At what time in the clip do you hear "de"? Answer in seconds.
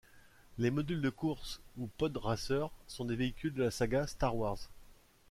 1.03-1.11, 3.53-3.61